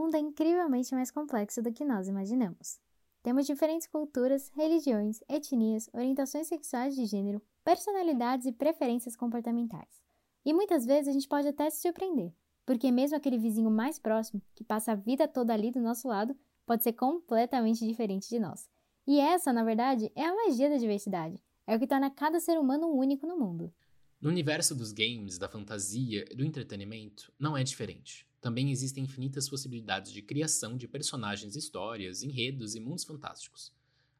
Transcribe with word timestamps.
mundo 0.00 0.14
é 0.14 0.18
incrivelmente 0.18 0.94
mais 0.94 1.10
complexo 1.10 1.62
do 1.62 1.72
que 1.72 1.84
nós 1.84 2.08
imaginamos. 2.08 2.80
Temos 3.22 3.46
diferentes 3.46 3.86
culturas, 3.86 4.50
religiões, 4.54 5.20
etnias, 5.28 5.90
orientações 5.92 6.46
sexuais 6.46 6.94
de 6.94 7.04
gênero, 7.04 7.42
personalidades 7.62 8.46
e 8.46 8.52
preferências 8.52 9.14
comportamentais. 9.14 10.02
E 10.44 10.54
muitas 10.54 10.86
vezes 10.86 11.08
a 11.08 11.12
gente 11.12 11.28
pode 11.28 11.48
até 11.48 11.68
se 11.68 11.82
surpreender, 11.82 12.32
porque 12.64 12.90
mesmo 12.90 13.16
aquele 13.16 13.36
vizinho 13.36 13.70
mais 13.70 13.98
próximo, 13.98 14.40
que 14.54 14.64
passa 14.64 14.92
a 14.92 14.94
vida 14.94 15.28
toda 15.28 15.52
ali 15.52 15.70
do 15.70 15.80
nosso 15.80 16.08
lado, 16.08 16.34
pode 16.64 16.82
ser 16.82 16.94
completamente 16.94 17.86
diferente 17.86 18.28
de 18.28 18.38
nós. 18.38 18.70
E 19.06 19.20
essa, 19.20 19.52
na 19.52 19.64
verdade, 19.64 20.10
é 20.14 20.24
a 20.24 20.34
magia 20.34 20.70
da 20.70 20.78
diversidade. 20.78 21.42
É 21.66 21.76
o 21.76 21.78
que 21.78 21.86
torna 21.86 22.10
cada 22.10 22.40
ser 22.40 22.58
humano 22.58 22.88
único 22.88 23.26
no 23.26 23.38
mundo. 23.38 23.72
No 24.20 24.30
universo 24.30 24.74
dos 24.74 24.92
games, 24.92 25.36
da 25.36 25.48
fantasia 25.48 26.24
do 26.34 26.44
entretenimento, 26.44 27.32
não 27.38 27.56
é 27.56 27.62
diferente. 27.62 28.26
Também 28.40 28.70
existem 28.70 29.04
infinitas 29.04 29.48
possibilidades 29.48 30.12
de 30.12 30.22
criação 30.22 30.76
de 30.76 30.88
personagens, 30.88 31.56
histórias, 31.56 32.22
enredos 32.22 32.74
e 32.74 32.80
mundos 32.80 33.04
fantásticos. 33.04 33.72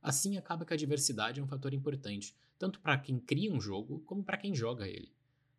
Assim, 0.02 0.36
acaba 0.36 0.64
que 0.64 0.74
a 0.74 0.76
diversidade 0.76 1.40
é 1.40 1.42
um 1.42 1.46
fator 1.46 1.72
importante, 1.72 2.36
tanto 2.58 2.80
para 2.80 2.98
quem 2.98 3.18
cria 3.18 3.52
um 3.52 3.60
jogo 3.60 4.00
como 4.00 4.22
para 4.22 4.36
quem 4.36 4.54
joga 4.54 4.86
ele. 4.86 5.12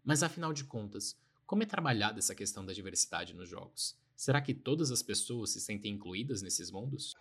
Mas 0.03 0.23
afinal 0.23 0.53
de 0.53 0.63
contas, 0.63 1.17
como 1.45 1.63
é 1.63 1.65
trabalhada 1.65 2.19
essa 2.19 2.35
questão 2.35 2.65
da 2.65 2.73
diversidade 2.73 3.33
nos 3.33 3.49
jogos? 3.49 3.95
Será 4.15 4.39
que 4.39 4.53
todas 4.53 4.91
as 4.91 5.01
pessoas 5.01 5.49
se 5.49 5.59
sentem 5.59 5.93
incluídas 5.93 6.41
nesses 6.41 6.69
mundos? 6.69 7.15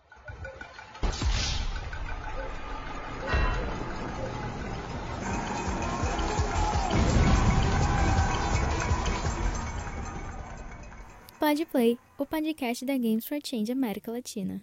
Podplay, 11.41 11.99
o 12.19 12.27
podcast 12.27 12.85
da 12.85 12.93
Games 12.99 13.27
for 13.27 13.39
Change 13.43 13.73
América 13.73 14.13
Latina. 14.13 14.63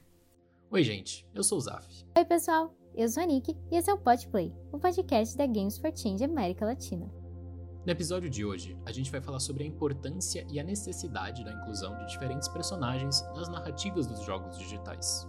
Oi, 0.70 0.84
gente, 0.84 1.28
eu 1.34 1.42
sou 1.44 1.58
o 1.58 1.62
Zaf. 1.62 2.06
Oi, 2.16 2.24
pessoal, 2.24 2.72
eu 2.94 3.10
sou 3.10 3.24
a 3.24 3.26
Nick 3.26 3.58
e 3.72 3.76
esse 3.76 3.90
é 3.90 3.94
o 3.96 3.98
Podplay, 3.98 4.54
o 4.72 4.78
podcast 4.78 5.36
da 5.36 5.48
Games 5.48 5.80
for 5.80 5.92
Change 5.92 6.24
América 6.24 6.68
Latina. 6.68 7.12
No 7.84 7.92
episódio 7.92 8.30
de 8.30 8.46
hoje, 8.46 8.78
a 8.86 8.92
gente 8.92 9.10
vai 9.10 9.20
falar 9.20 9.40
sobre 9.40 9.64
a 9.64 9.66
importância 9.66 10.46
e 10.52 10.60
a 10.60 10.64
necessidade 10.64 11.44
da 11.44 11.52
inclusão 11.52 11.98
de 11.98 12.06
diferentes 12.10 12.48
personagens 12.48 13.24
nas 13.36 13.50
narrativas 13.50 14.06
dos 14.06 14.22
jogos 14.24 14.56
digitais. 14.60 15.28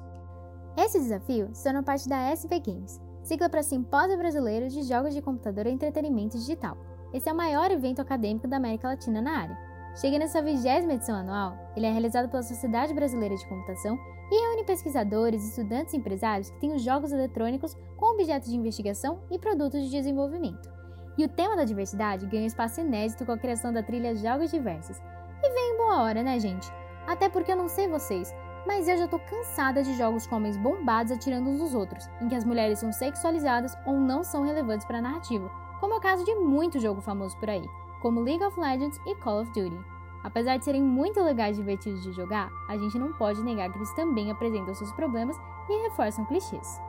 Esse 0.76 0.98
desafio 0.98 1.48
se 1.54 1.64
tornou 1.64 1.82
parte 1.82 2.10
da 2.10 2.28
SB 2.30 2.60
Games, 2.60 3.00
sigla 3.22 3.48
para 3.48 3.62
Simpósio 3.62 4.18
Brasileiro 4.18 4.68
de 4.68 4.82
Jogos 4.82 5.14
de 5.14 5.22
Computador 5.22 5.66
e 5.66 5.70
Entretenimento 5.70 6.36
Digital. 6.36 6.76
Esse 7.10 7.26
é 7.26 7.32
o 7.32 7.36
maior 7.36 7.70
evento 7.70 8.02
acadêmico 8.02 8.46
da 8.46 8.58
América 8.58 8.88
Latina 8.88 9.22
na 9.22 9.32
área 9.32 9.67
Chega 9.96 10.18
nessa 10.18 10.40
vigésima 10.40 10.92
edição 10.92 11.16
anual, 11.16 11.56
ele 11.74 11.86
é 11.86 11.90
realizado 11.90 12.28
pela 12.28 12.42
Sociedade 12.42 12.94
Brasileira 12.94 13.34
de 13.34 13.46
Computação 13.48 13.98
e 14.30 14.40
reúne 14.40 14.64
pesquisadores, 14.64 15.44
estudantes 15.44 15.92
e 15.92 15.96
empresários 15.96 16.50
que 16.50 16.60
têm 16.60 16.72
os 16.72 16.82
jogos 16.82 17.10
eletrônicos 17.10 17.76
como 17.96 18.14
objeto 18.14 18.48
de 18.48 18.56
investigação 18.56 19.20
e 19.30 19.38
produtos 19.38 19.82
de 19.82 19.90
desenvolvimento. 19.90 20.70
E 21.16 21.24
o 21.24 21.28
tema 21.28 21.56
da 21.56 21.64
diversidade 21.64 22.26
ganha 22.26 22.44
um 22.44 22.46
espaço 22.46 22.80
inédito 22.80 23.26
com 23.26 23.32
a 23.32 23.38
criação 23.38 23.72
da 23.72 23.82
trilha 23.82 24.14
Jogos 24.14 24.52
Diversos. 24.52 24.98
E 25.42 25.50
vem 25.50 25.74
em 25.74 25.76
boa 25.78 26.02
hora, 26.02 26.22
né, 26.22 26.38
gente? 26.38 26.70
Até 27.06 27.28
porque 27.28 27.50
eu 27.50 27.56
não 27.56 27.68
sei 27.68 27.88
vocês, 27.88 28.32
mas 28.66 28.86
eu 28.86 28.98
já 28.98 29.08
tô 29.08 29.18
cansada 29.18 29.82
de 29.82 29.96
jogos 29.96 30.28
com 30.28 30.36
homens 30.36 30.56
bombados 30.56 31.10
atirando 31.10 31.50
uns 31.50 31.58
nos 31.58 31.74
outros, 31.74 32.08
em 32.20 32.28
que 32.28 32.36
as 32.36 32.44
mulheres 32.44 32.78
são 32.78 32.92
sexualizadas 32.92 33.76
ou 33.84 33.94
não 33.94 34.22
são 34.22 34.44
relevantes 34.44 34.86
para 34.86 34.98
a 34.98 35.02
narrativa, 35.02 35.50
como 35.80 35.94
é 35.94 35.96
o 35.96 36.00
caso 36.00 36.24
de 36.24 36.34
muito 36.36 36.78
jogo 36.78 37.00
famoso 37.00 37.36
por 37.38 37.50
aí 37.50 37.66
como 38.00 38.20
League 38.20 38.44
of 38.44 38.58
Legends 38.58 39.00
e 39.06 39.14
Call 39.16 39.42
of 39.42 39.50
Duty. 39.52 39.78
Apesar 40.22 40.56
de 40.56 40.64
serem 40.64 40.82
muito 40.82 41.22
legais 41.22 41.56
e 41.56 41.60
divertidos 41.60 42.02
de 42.02 42.12
jogar, 42.12 42.50
a 42.68 42.76
gente 42.76 42.98
não 42.98 43.12
pode 43.12 43.42
negar 43.42 43.70
que 43.70 43.78
eles 43.78 43.92
também 43.94 44.30
apresentam 44.30 44.74
seus 44.74 44.92
problemas 44.92 45.36
e 45.68 45.82
reforçam 45.88 46.24
clichês. 46.26 46.80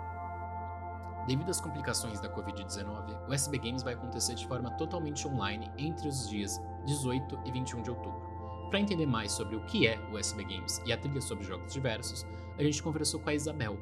Devido 1.27 1.49
às 1.49 1.61
complicações 1.61 2.19
da 2.19 2.33
Covid-19, 2.33 3.29
o 3.29 3.33
SB 3.33 3.59
Games 3.59 3.83
vai 3.83 3.93
acontecer 3.93 4.33
de 4.33 4.47
forma 4.47 4.71
totalmente 4.71 5.27
online 5.27 5.71
entre 5.77 6.07
os 6.07 6.27
dias 6.27 6.59
18 6.85 7.39
e 7.45 7.51
21 7.51 7.83
de 7.83 7.91
outubro. 7.91 8.27
Para 8.69 8.79
entender 8.79 9.05
mais 9.05 9.31
sobre 9.31 9.55
o 9.55 9.65
que 9.65 9.87
é 9.87 9.99
o 10.11 10.17
SB 10.17 10.43
Games 10.43 10.81
e 10.85 10.91
a 10.91 10.97
trilha 10.97 11.21
sobre 11.21 11.43
jogos 11.43 11.71
diversos, 11.71 12.25
a 12.57 12.63
gente 12.63 12.81
conversou 12.81 13.19
com 13.19 13.29
a 13.29 13.33
Isabel. 13.33 13.77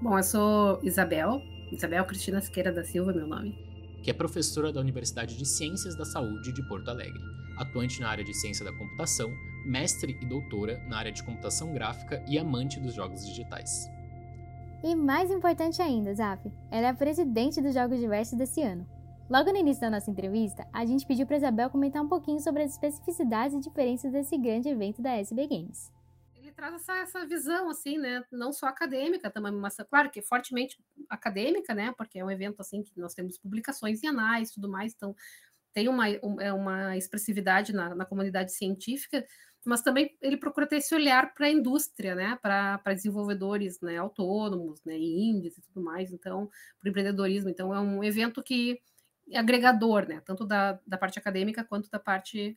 Bom, 0.00 0.16
eu 0.16 0.22
sou 0.22 0.78
Isabel, 0.82 1.40
Isabel 1.72 2.04
Cristina 2.04 2.40
Siqueira 2.40 2.72
da 2.72 2.84
Silva, 2.84 3.12
meu 3.12 3.26
nome 3.26 3.71
que 4.02 4.10
é 4.10 4.14
professora 4.14 4.72
da 4.72 4.80
Universidade 4.80 5.36
de 5.36 5.46
Ciências 5.46 5.94
da 5.94 6.04
Saúde 6.04 6.52
de 6.52 6.66
Porto 6.66 6.88
Alegre, 6.88 7.22
atuante 7.56 8.00
na 8.00 8.08
área 8.08 8.24
de 8.24 8.34
ciência 8.34 8.64
da 8.64 8.72
computação, 8.72 9.32
mestre 9.64 10.18
e 10.20 10.26
doutora 10.26 10.82
na 10.88 10.98
área 10.98 11.12
de 11.12 11.22
computação 11.22 11.72
gráfica 11.72 12.22
e 12.26 12.36
amante 12.36 12.80
dos 12.80 12.94
jogos 12.94 13.24
digitais. 13.24 13.88
E 14.82 14.96
mais 14.96 15.30
importante 15.30 15.80
ainda, 15.80 16.12
Zaf, 16.12 16.50
ela 16.68 16.88
é 16.88 16.90
a 16.90 16.94
presidente 16.94 17.62
dos 17.62 17.72
Jogos 17.72 18.00
Diversos 18.00 18.36
desse 18.36 18.60
ano. 18.60 18.84
Logo 19.30 19.52
no 19.52 19.58
início 19.58 19.80
da 19.80 19.90
nossa 19.90 20.10
entrevista, 20.10 20.66
a 20.72 20.84
gente 20.84 21.06
pediu 21.06 21.24
para 21.24 21.36
Isabel 21.36 21.70
comentar 21.70 22.02
um 22.02 22.08
pouquinho 22.08 22.40
sobre 22.40 22.64
as 22.64 22.72
especificidades 22.72 23.56
e 23.56 23.60
diferenças 23.60 24.10
desse 24.10 24.36
grande 24.36 24.68
evento 24.68 25.00
da 25.00 25.16
SB 25.16 25.46
Games 25.46 25.91
traz 26.62 26.74
essa, 26.74 26.96
essa 26.98 27.26
visão, 27.26 27.68
assim, 27.68 27.98
né? 27.98 28.22
Não 28.30 28.52
só 28.52 28.66
acadêmica 28.66 29.28
também, 29.28 29.52
mas 29.52 29.76
claro 29.90 30.08
que 30.10 30.22
fortemente 30.22 30.78
acadêmica, 31.10 31.74
né? 31.74 31.92
Porque 31.96 32.20
é 32.20 32.24
um 32.24 32.30
evento 32.30 32.60
assim 32.60 32.84
que 32.84 32.92
nós 33.00 33.14
temos 33.14 33.36
publicações 33.36 34.00
em 34.02 34.06
anais 34.06 34.50
e 34.50 34.54
tudo 34.54 34.68
mais, 34.68 34.94
então 34.94 35.14
tem 35.74 35.88
uma, 35.88 36.08
é 36.08 36.52
uma 36.52 36.96
expressividade 36.96 37.72
na, 37.72 37.94
na 37.94 38.04
comunidade 38.04 38.52
científica, 38.52 39.26
mas 39.64 39.82
também 39.82 40.16
ele 40.20 40.36
procura 40.36 40.66
ter 40.66 40.76
esse 40.76 40.94
olhar 40.94 41.34
para 41.34 41.46
a 41.46 41.50
indústria, 41.50 42.14
né? 42.14 42.38
Para 42.40 42.94
desenvolvedores 42.94 43.80
né? 43.80 43.96
autônomos, 43.96 44.80
né? 44.84 44.96
E 44.96 45.30
índios 45.30 45.58
e 45.58 45.62
tudo 45.62 45.82
mais, 45.82 46.12
então, 46.12 46.48
para 46.78 46.86
o 46.86 46.90
empreendedorismo. 46.90 47.50
Então, 47.50 47.74
é 47.74 47.80
um 47.80 48.04
evento 48.04 48.40
que 48.40 48.80
é 49.30 49.38
agregador, 49.38 50.06
né? 50.06 50.22
Tanto 50.24 50.46
da, 50.46 50.78
da 50.86 50.96
parte 50.98 51.18
acadêmica 51.18 51.64
quanto 51.64 51.90
da 51.90 51.98
parte 51.98 52.56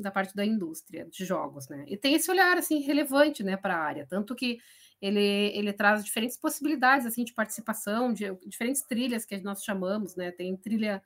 da 0.00 0.10
parte 0.10 0.34
da 0.34 0.44
indústria 0.44 1.06
de 1.10 1.24
jogos, 1.24 1.68
né? 1.68 1.84
E 1.86 1.96
tem 1.96 2.14
esse 2.14 2.30
olhar 2.30 2.56
assim 2.56 2.80
relevante, 2.80 3.42
né, 3.42 3.56
para 3.56 3.76
a 3.76 3.80
área, 3.80 4.06
tanto 4.08 4.34
que 4.34 4.58
ele, 5.00 5.20
ele 5.54 5.72
traz 5.72 6.04
diferentes 6.04 6.36
possibilidades 6.36 7.06
assim 7.06 7.24
de 7.24 7.32
participação, 7.32 8.12
de 8.12 8.32
diferentes 8.46 8.82
trilhas 8.82 9.24
que 9.24 9.38
nós 9.38 9.64
chamamos, 9.64 10.16
né? 10.16 10.30
Tem 10.30 10.56
trilha 10.56 11.02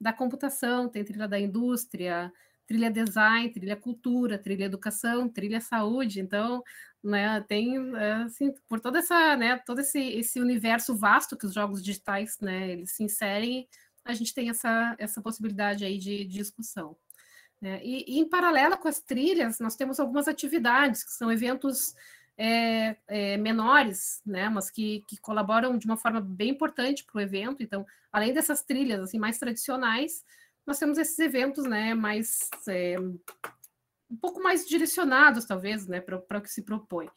da 0.00 0.12
computação, 0.12 0.88
tem 0.88 1.04
trilha 1.04 1.26
da 1.26 1.40
indústria, 1.40 2.32
trilha 2.66 2.90
design, 2.90 3.50
trilha 3.50 3.76
cultura, 3.76 4.38
trilha 4.38 4.64
educação, 4.64 5.28
trilha 5.28 5.60
saúde. 5.60 6.20
Então, 6.20 6.62
né, 7.02 7.40
tem 7.48 7.76
é, 7.96 8.12
assim, 8.24 8.52
por 8.68 8.78
toda 8.80 8.98
essa, 8.98 9.36
né, 9.36 9.56
todo 9.64 9.80
esse, 9.80 9.98
esse 9.98 10.38
universo 10.40 10.94
vasto 10.94 11.36
que 11.36 11.46
os 11.46 11.54
jogos 11.54 11.82
digitais, 11.82 12.38
né, 12.40 12.70
eles 12.70 12.92
se 12.92 13.02
inserem, 13.02 13.66
a 14.04 14.12
gente 14.14 14.34
tem 14.34 14.50
essa, 14.50 14.94
essa 14.98 15.20
possibilidade 15.22 15.84
aí 15.84 15.98
de, 15.98 16.24
de 16.24 16.38
discussão. 16.38 16.96
Né? 17.60 17.80
E, 17.82 18.04
e, 18.06 18.18
em 18.18 18.28
paralelo 18.28 18.76
com 18.76 18.88
as 18.88 19.00
trilhas, 19.00 19.58
nós 19.58 19.76
temos 19.76 19.98
algumas 19.98 20.28
atividades, 20.28 21.04
que 21.04 21.12
são 21.12 21.30
eventos 21.30 21.94
é, 22.36 22.96
é, 23.08 23.36
menores, 23.36 24.22
né? 24.24 24.48
mas 24.48 24.70
que, 24.70 25.04
que, 25.08 25.16
colaboram 25.18 25.76
de 25.76 25.86
uma 25.86 25.96
forma 25.96 26.20
bem 26.20 26.50
importante 26.50 27.04
para 27.04 27.18
o 27.18 27.20
evento. 27.20 27.62
Então, 27.62 27.84
além 28.12 28.32
dessas 28.32 28.62
trilhas 28.62 29.00
assim 29.00 29.18
mais 29.18 29.38
tradicionais, 29.38 30.24
nós 30.64 30.78
temos 30.78 30.98
esses 30.98 31.18
eventos 31.18 31.64
né, 31.64 31.94
mais 31.94 32.48
é, 32.68 32.96
um 34.10 34.16
pouco 34.20 34.42
mais 34.42 34.66
direcionados, 34.66 35.44
talvez, 35.44 35.86
né, 35.86 36.00
para 36.00 36.38
o 36.38 36.42
que 36.42 36.50
se 36.50 36.62
propõe. 36.62 37.08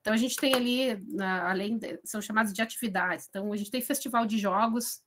Então, 0.00 0.14
a 0.14 0.16
gente 0.16 0.36
tem 0.36 0.54
ali, 0.54 1.04
além, 1.20 1.76
de, 1.76 2.00
são 2.04 2.22
chamados 2.22 2.52
de 2.52 2.62
atividades. 2.62 3.26
Então, 3.28 3.52
a 3.52 3.56
gente 3.56 3.70
tem 3.70 3.82
festival 3.82 4.24
de 4.24 4.38
jogos, 4.38 5.02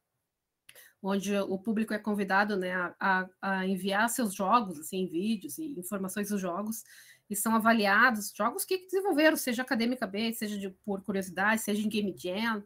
onde 1.03 1.35
o 1.35 1.59
público 1.59 1.93
é 1.93 1.99
convidado 1.99 2.55
né, 2.55 2.73
a, 2.97 3.27
a, 3.41 3.67
enviar 3.67 4.09
seus 4.09 4.33
jogos, 4.33 4.79
assim, 4.79 5.05
vídeos 5.05 5.57
e 5.57 5.77
informações 5.77 6.29
dos 6.29 6.39
jogos, 6.39 6.83
e 7.29 7.35
são 7.35 7.53
avaliados, 7.55 8.31
jogos 8.35 8.63
que 8.63 8.85
desenvolveram, 8.85 9.35
seja 9.35 9.61
acadêmica 9.61 10.09
seja 10.33 10.57
de, 10.57 10.69
por 10.85 11.03
curiosidade, 11.03 11.61
seja 11.61 11.85
em 11.85 11.89
Game 11.89 12.15
Jam, 12.17 12.63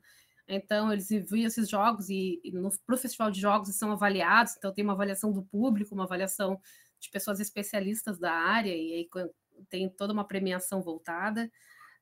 então 0.48 0.94
eles 0.94 1.10
enviam 1.10 1.48
esses 1.48 1.68
jogos 1.68 2.10
e, 2.10 2.39
e 2.44 2.51
no 2.51 2.69
pro 2.86 2.98
festival 2.98 3.31
de 3.31 3.42
jogos 3.42 3.75
são 3.75 3.92
avaliados, 3.92 4.56
então 4.56 4.72
tem 4.72 4.83
uma 4.83 4.94
avaliação 4.94 5.31
do 5.31 5.42
público, 5.42 5.95
uma 5.95 6.04
avaliação 6.04 6.62
de 7.00 7.10
pessoas 7.10 7.40
especialistas 7.40 8.19
da 8.19 8.31
área, 8.31 8.75
e 8.75 8.94
aí 8.94 9.10
tem 9.69 9.90
toda 9.90 10.13
uma 10.13 10.28
premiação 10.28 10.81
voltada. 10.81 11.51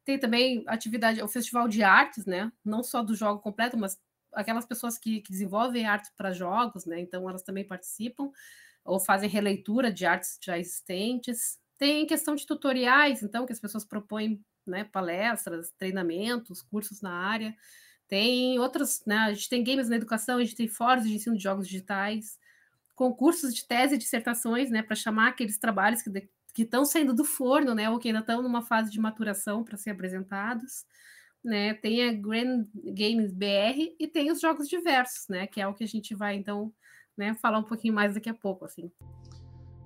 Tem 0.03 0.19
também 0.19 0.63
atividade, 0.67 1.21
o 1.21 1.27
festival 1.27 1.67
de 1.67 1.81
artes, 1.81 2.25
né? 2.25 2.51
Não 2.63 2.83
só 2.83 3.01
do 3.01 3.15
jogo 3.15 3.41
completo, 3.41 3.77
mas 3.77 3.99
aquelas 4.35 4.65
pessoas 4.65 4.97
que, 4.97 5.21
que 5.21 5.31
desenvolvem 5.31 5.85
arte 5.85 6.11
para 6.17 6.31
jogos, 6.31 6.85
né? 6.85 6.99
Então 6.99 7.29
elas 7.29 7.43
também 7.43 7.65
participam 7.65 8.31
ou 8.83 8.99
fazem 8.99 9.29
releitura 9.29 9.91
de 9.91 10.05
artes 10.05 10.37
já 10.41 10.57
existentes. 10.57 11.59
Tem 11.77 12.05
questão 12.05 12.35
de 12.35 12.45
tutoriais, 12.45 13.23
então, 13.23 13.45
que 13.45 13.51
as 13.51 13.59
pessoas 13.59 13.83
propõem 13.83 14.43
né, 14.65 14.83
palestras, 14.83 15.71
treinamentos, 15.77 16.61
cursos 16.61 17.01
na 17.01 17.11
área. 17.11 17.55
Tem 18.07 18.59
outras, 18.59 19.03
né? 19.05 19.17
A 19.17 19.33
gente 19.33 19.49
tem 19.49 19.63
games 19.63 19.89
na 19.89 19.95
educação, 19.95 20.37
a 20.37 20.43
gente 20.43 20.55
tem 20.55 20.67
fóruns 20.67 21.07
de 21.07 21.15
ensino 21.15 21.35
de 21.35 21.43
jogos 21.43 21.67
digitais, 21.67 22.37
concursos 22.95 23.53
de 23.53 23.65
tese 23.65 23.95
e 23.95 23.97
dissertações, 23.97 24.69
né? 24.69 24.83
Para 24.83 24.95
chamar 24.95 25.29
aqueles 25.29 25.57
trabalhos 25.57 26.01
que 26.01 26.61
estão 26.61 26.85
saindo 26.85 27.13
do 27.13 27.25
forno, 27.25 27.75
né, 27.75 27.89
ou 27.89 27.99
que 27.99 28.07
ainda 28.07 28.21
estão 28.21 28.41
numa 28.41 28.61
fase 28.61 28.89
de 28.89 28.97
maturação 28.97 29.61
para 29.61 29.75
ser 29.75 29.89
apresentados. 29.89 30.85
Né, 31.45 31.75
tem 31.75 32.09
a 32.09 32.11
Grand 32.11 32.65
Games 32.73 33.31
BR 33.31 33.93
e 33.99 34.07
tem 34.07 34.31
os 34.31 34.41
jogos 34.41 34.67
diversos, 34.67 35.27
né, 35.29 35.45
que 35.45 35.61
é 35.61 35.67
o 35.67 35.75
que 35.75 35.83
a 35.83 35.87
gente 35.87 36.15
vai 36.15 36.35
então, 36.35 36.73
né, 37.15 37.35
falar 37.35 37.59
um 37.59 37.63
pouquinho 37.63 37.93
mais 37.93 38.15
daqui 38.15 38.27
a 38.27 38.33
pouco, 38.33 38.65
assim. 38.65 38.91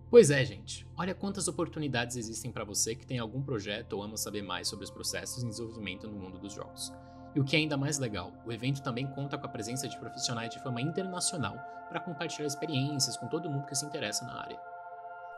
Pois 0.10 0.32
é, 0.32 0.44
gente. 0.44 0.88
Olha 0.98 1.14
quantas 1.14 1.50
oportunidades 1.50 2.16
existem 2.16 2.50
para 2.50 2.64
você 2.64 2.96
que 2.96 3.06
tem 3.06 3.20
algum 3.20 3.44
projeto 3.44 3.94
ou 3.94 4.02
ama 4.02 4.16
saber 4.16 4.42
mais 4.42 4.70
sobre 4.70 4.86
os 4.86 4.90
processos 4.90 5.44
de 5.44 5.50
desenvolvimento 5.50 6.08
no 6.08 6.18
mundo 6.18 6.40
dos 6.40 6.54
jogos. 6.54 6.94
E 7.36 7.40
o 7.40 7.44
que 7.44 7.56
é 7.56 7.60
ainda 7.60 7.78
mais 7.78 8.00
legal, 8.00 8.34
o 8.46 8.52
evento 8.52 8.82
também 8.82 9.06
conta 9.06 9.38
com 9.38 9.46
a 9.46 9.50
presença 9.50 9.88
de 9.88 10.00
profissionais 10.00 10.50
de 10.50 10.64
fama 10.64 10.82
internacional 10.82 11.58
para 11.88 12.00
compartilhar 12.00 12.48
experiências 12.48 13.18
com 13.18 13.28
todo 13.28 13.50
mundo 13.50 13.68
que 13.68 13.76
se 13.76 13.86
interessa 13.86 14.26
na 14.26 14.42
área. 14.42 14.60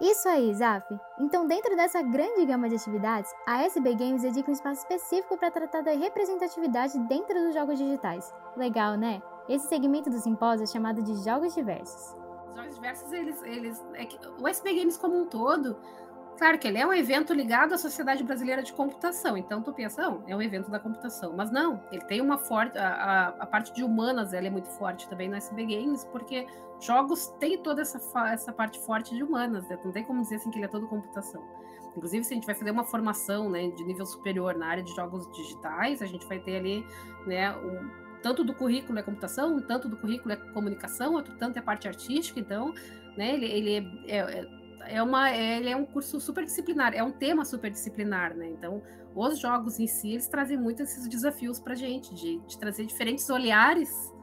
Isso 0.01 0.27
aí, 0.27 0.51
Zaf. 0.55 0.83
Então, 1.19 1.45
dentro 1.45 1.75
dessa 1.75 2.01
grande 2.01 2.43
gama 2.43 2.67
de 2.67 2.73
atividades, 2.73 3.31
a 3.45 3.61
SB 3.61 3.93
Games 3.93 4.23
dedica 4.23 4.49
um 4.49 4.53
espaço 4.53 4.81
específico 4.81 5.37
para 5.37 5.51
tratar 5.51 5.81
da 5.81 5.91
representatividade 5.91 6.97
dentro 7.01 7.39
dos 7.39 7.53
jogos 7.53 7.77
digitais. 7.77 8.33
Legal, 8.57 8.95
né? 8.95 9.21
Esse 9.47 9.67
segmento 9.67 10.09
do 10.09 10.17
simpósio 10.17 10.63
é 10.63 10.65
chamado 10.65 11.03
de 11.03 11.23
Jogos 11.23 11.53
Diversos. 11.53 12.15
Os 12.49 12.55
jogos 12.55 12.73
diversos, 12.73 13.11
eles. 13.11 13.43
eles 13.43 13.85
é 13.93 14.05
que, 14.07 14.17
o 14.39 14.47
SB 14.47 14.73
Games 14.73 14.97
como 14.97 15.21
um 15.21 15.27
todo, 15.27 15.77
Claro 16.41 16.57
que 16.57 16.67
ele 16.67 16.79
é 16.79 16.87
um 16.87 16.91
evento 16.91 17.35
ligado 17.35 17.75
à 17.75 17.77
Sociedade 17.77 18.23
Brasileira 18.23 18.63
de 18.63 18.73
Computação, 18.73 19.37
então 19.37 19.61
tu 19.61 19.71
pensa, 19.71 20.01
não, 20.01 20.23
é 20.25 20.35
um 20.35 20.41
evento 20.41 20.71
da 20.71 20.79
computação. 20.79 21.35
Mas 21.37 21.51
não, 21.51 21.79
ele 21.91 22.03
tem 22.05 22.19
uma 22.19 22.39
forte. 22.39 22.79
A, 22.79 22.87
a, 22.89 23.27
a, 23.27 23.45
parte 23.45 23.71
de 23.75 23.83
humanas 23.83 24.33
ela 24.33 24.47
é 24.47 24.49
muito 24.49 24.67
forte 24.69 25.07
também 25.07 25.29
no 25.29 25.35
SB 25.35 25.67
Games, 25.67 26.03
porque 26.05 26.47
jogos 26.79 27.27
tem 27.39 27.61
toda 27.61 27.83
essa, 27.83 28.01
essa 28.29 28.51
parte 28.51 28.79
forte 28.79 29.13
de 29.13 29.21
humanas, 29.21 29.69
né? 29.69 29.77
Não 29.85 29.91
tem 29.91 30.03
como 30.03 30.23
dizer 30.23 30.37
assim 30.37 30.49
que 30.49 30.57
ele 30.57 30.65
é 30.65 30.67
todo 30.67 30.87
computação. 30.87 31.47
Inclusive, 31.95 32.23
se 32.23 32.33
a 32.33 32.35
gente 32.35 32.47
vai 32.47 32.55
fazer 32.55 32.71
uma 32.71 32.85
formação 32.85 33.47
né, 33.47 33.69
de 33.69 33.83
nível 33.83 34.07
superior 34.07 34.55
na 34.55 34.65
área 34.65 34.81
de 34.81 34.95
jogos 34.95 35.31
digitais, 35.33 36.01
a 36.01 36.07
gente 36.07 36.25
vai 36.25 36.39
ter 36.39 36.55
ali 36.55 36.83
né, 37.27 37.53
tanto 38.23 38.43
do 38.43 38.55
currículo 38.55 38.97
é 38.97 39.03
computação, 39.03 39.61
tanto 39.61 39.87
do 39.87 39.95
currículo 39.95 40.33
é 40.33 40.37
comunicação, 40.37 41.13
outro 41.13 41.35
tanto 41.37 41.59
é 41.59 41.61
parte 41.61 41.87
artística, 41.87 42.39
então, 42.39 42.73
né, 43.15 43.35
ele, 43.35 43.45
ele 43.45 44.03
é, 44.07 44.17
é, 44.17 44.60
é 44.91 45.01
uma, 45.01 45.31
ele 45.31 45.69
é 45.69 45.75
um 45.75 45.85
curso 45.85 46.19
super 46.19 46.43
disciplinar, 46.43 46.93
é 46.93 47.03
um 47.03 47.11
tema 47.11 47.45
super 47.45 47.71
disciplinar, 47.71 48.35
né? 48.35 48.47
Então, 48.47 48.81
os 49.15 49.39
jogos 49.39 49.79
em 49.79 49.87
si, 49.87 50.11
eles 50.11 50.27
trazem 50.27 50.57
muito 50.57 50.83
esses 50.83 51.07
desafios 51.07 51.59
para 51.59 51.75
gente, 51.75 52.13
de, 52.13 52.39
de, 52.39 52.57
trazer 52.57 52.85
diferentes 52.85 53.29
olhares, 53.29 54.13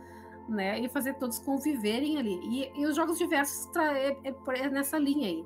né? 0.48 0.78
E 0.78 0.88
fazer 0.88 1.14
todos 1.14 1.38
conviverem 1.38 2.18
ali. 2.18 2.38
E, 2.44 2.80
e 2.80 2.86
os 2.86 2.96
jogos 2.96 3.18
diversos 3.18 3.74
é, 3.76 4.16
é, 4.24 4.34
é, 4.60 4.70
nessa 4.70 4.98
linha 4.98 5.28
aí. 5.28 5.44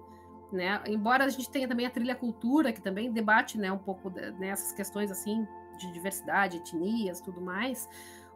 Né? 0.52 0.82
Embora 0.86 1.24
a 1.24 1.28
gente 1.28 1.50
tenha 1.50 1.66
também 1.66 1.86
a 1.86 1.90
trilha 1.90 2.14
cultura, 2.14 2.72
que 2.72 2.80
também 2.82 3.10
debate 3.10 3.56
né, 3.56 3.72
um 3.72 3.78
pouco 3.78 4.10
nessas 4.38 4.70
né, 4.72 4.76
questões 4.76 5.10
assim 5.10 5.48
de 5.78 5.90
diversidade, 5.90 6.58
etnias, 6.58 7.22
tudo 7.22 7.40
mais, 7.40 7.88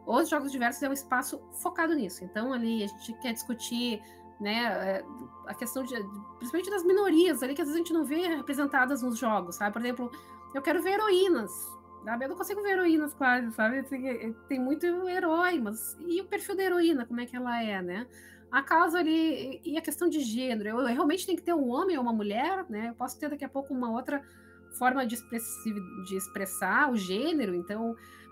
os 0.03 0.27
jogos 0.27 0.51
diversos 0.51 0.81
é 0.81 0.89
um 0.89 0.93
espaço 0.93 1.39
focado 1.51 1.93
nisso. 1.93 2.23
Então, 2.23 2.53
ali 2.53 2.83
a 2.83 2.87
gente 2.87 3.13
quer 3.13 3.33
discutir 3.33 4.01
né? 4.39 4.65
É, 4.65 5.05
a 5.45 5.53
questão 5.53 5.83
de, 5.83 5.95
principalmente 6.37 6.69
das 6.69 6.83
minorias 6.83 7.41
ali 7.41 7.53
que 7.53 7.61
às 7.61 7.67
vezes 7.67 7.81
a 7.81 7.83
gente 7.83 7.93
não 7.93 8.03
vê 8.03 8.27
representadas 8.27 9.01
nos 9.01 9.17
jogos, 9.17 9.55
sabe? 9.55 9.73
Por 9.73 9.81
exemplo, 9.81 10.11
eu 10.53 10.61
quero 10.61 10.81
ver 10.81 10.91
heroínas, 10.91 11.51
sabe? 12.03 12.25
Eu 12.25 12.29
não 12.29 12.35
consigo 12.35 12.61
ver 12.61 12.71
heroínas 12.71 13.13
quase, 13.13 13.51
sabe? 13.53 13.83
Tem, 13.83 14.33
tem 14.47 14.59
muito 14.59 14.85
herói, 15.07 15.59
mas 15.59 15.97
e 15.99 16.21
o 16.21 16.25
perfil 16.25 16.55
da 16.55 16.63
heroína, 16.63 17.05
como 17.05 17.21
é 17.21 17.25
que 17.25 17.35
ela 17.35 17.61
é, 17.61 17.81
né? 17.81 18.07
A 18.51 18.61
causa 18.61 18.99
ali 18.99 19.59
e 19.63 19.77
a 19.77 19.81
questão 19.81 20.07
de 20.07 20.21
gênero, 20.21 20.69
eu, 20.69 20.79
eu 20.79 20.87
realmente 20.87 21.25
tenho 21.25 21.37
que 21.37 21.43
ter 21.43 21.53
um 21.53 21.69
homem 21.69 21.97
ou 21.97 22.03
uma 22.03 22.13
mulher, 22.13 22.65
né? 22.69 22.89
Eu 22.89 22.95
posso 22.95 23.19
ter 23.19 23.29
daqui 23.29 23.43
a 23.43 23.49
pouco 23.49 23.73
uma 23.73 23.91
outra 23.91 24.21
forma 24.77 25.05
de, 25.05 25.17
de 26.05 26.15
expressar 26.15 26.91
o 26.91 26.95
gênero, 26.95 27.55
então 27.55 27.95
é, 27.95 27.95
é, 27.95 28.26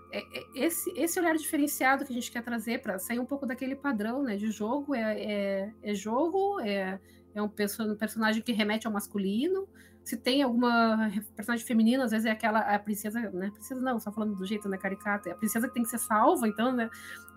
esse, 0.54 0.90
esse 0.96 1.18
olhar 1.18 1.36
diferenciado 1.36 2.04
que 2.04 2.12
a 2.12 2.14
gente 2.14 2.30
quer 2.30 2.42
trazer 2.42 2.80
para 2.80 2.98
sair 2.98 3.18
um 3.18 3.24
pouco 3.24 3.46
daquele 3.46 3.74
padrão 3.74 4.22
né, 4.22 4.36
de 4.36 4.50
jogo 4.50 4.94
é, 4.94 5.20
é, 5.20 5.72
é 5.82 5.94
jogo, 5.94 6.60
é, 6.60 6.98
é 7.34 7.42
um, 7.42 7.48
personagem 7.48 8.42
que 8.42 8.52
remete 8.52 8.86
ao 8.86 8.92
masculino. 8.92 9.68
Se 10.02 10.16
tem 10.16 10.42
alguma 10.42 11.10
personagem 11.34 11.66
feminina, 11.66 12.04
às 12.04 12.12
vezes 12.12 12.26
é 12.26 12.30
aquela 12.30 12.60
a 12.60 12.78
princesa, 12.78 13.20
né? 13.30 13.50
Princesa 13.50 13.80
não, 13.80 13.98
só 13.98 14.12
falando 14.12 14.36
do 14.36 14.46
jeito 14.46 14.68
né, 14.68 14.78
caricato, 14.78 15.28
é 15.28 15.32
a 15.32 15.34
princesa 15.34 15.66
que 15.66 15.74
tem 15.74 15.82
que 15.82 15.90
ser 15.90 15.98
salva, 15.98 16.46
então, 16.46 16.72
né? 16.72 16.88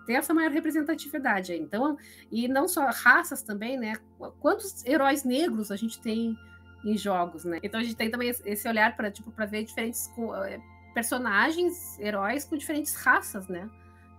Tem 0.06 0.16
essa 0.16 0.32
maior 0.32 0.52
representatividade 0.52 1.52
aí. 1.52 1.58
Então, 1.60 1.98
e 2.30 2.46
não 2.46 2.68
só 2.68 2.86
raças 2.86 3.42
também, 3.42 3.76
né? 3.76 3.94
Quantos 4.40 4.84
heróis 4.86 5.24
negros 5.24 5.70
a 5.70 5.76
gente 5.76 6.00
tem 6.00 6.36
em 6.84 6.96
jogos, 6.96 7.44
né? 7.44 7.58
Então 7.62 7.80
a 7.80 7.82
gente 7.82 7.96
tem 7.96 8.10
também 8.10 8.30
esse 8.44 8.68
olhar 8.68 8.96
para 8.96 9.10
tipo 9.10 9.30
para 9.30 9.46
ver 9.46 9.64
diferentes 9.64 10.10
é, 10.46 10.60
personagens, 10.94 11.98
heróis 11.98 12.44
com 12.44 12.56
diferentes 12.56 12.94
raças, 12.94 13.48
né? 13.48 13.68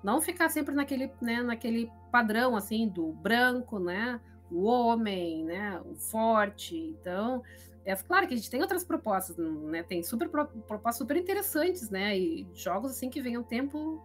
Não 0.03 0.19
ficar 0.19 0.50
sempre 0.50 0.73
naquele, 0.73 1.12
né, 1.21 1.41
naquele 1.41 1.91
padrão 2.12 2.56
assim 2.56 2.88
do 2.88 3.12
branco, 3.13 3.79
né? 3.79 4.19
O 4.50 4.63
homem, 4.63 5.45
né? 5.45 5.79
O 5.85 5.95
forte. 5.95 6.75
Então, 6.75 7.44
é 7.85 7.95
claro 7.95 8.27
que 8.27 8.33
a 8.33 8.38
gente 8.38 8.50
tem 8.50 8.62
outras 8.62 8.83
propostas, 8.83 9.38
né? 9.38 9.83
Tem 9.83 10.03
super 10.03 10.29
propostas 10.29 10.97
super 10.97 11.18
interessantes, 11.18 11.89
né? 11.89 12.18
E 12.18 12.47
jogos 12.53 12.91
assim 12.91 13.09
que 13.09 13.21
vem 13.21 13.38
um 13.38 13.44
tempo 13.44 14.03